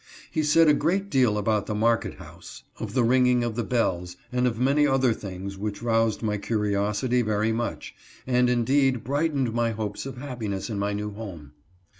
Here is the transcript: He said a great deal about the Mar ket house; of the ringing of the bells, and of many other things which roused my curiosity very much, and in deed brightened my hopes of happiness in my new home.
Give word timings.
He 0.31 0.41
said 0.41 0.67
a 0.67 0.73
great 0.73 1.11
deal 1.11 1.37
about 1.37 1.67
the 1.67 1.75
Mar 1.75 1.95
ket 1.95 2.15
house; 2.15 2.63
of 2.79 2.95
the 2.95 3.03
ringing 3.03 3.43
of 3.43 3.53
the 3.55 3.63
bells, 3.63 4.17
and 4.31 4.47
of 4.47 4.59
many 4.59 4.87
other 4.87 5.13
things 5.13 5.59
which 5.59 5.83
roused 5.83 6.23
my 6.23 6.39
curiosity 6.39 7.21
very 7.21 7.51
much, 7.51 7.93
and 8.25 8.49
in 8.49 8.63
deed 8.63 9.03
brightened 9.03 9.53
my 9.53 9.69
hopes 9.73 10.07
of 10.07 10.17
happiness 10.17 10.71
in 10.71 10.79
my 10.79 10.93
new 10.93 11.11
home. 11.13 11.51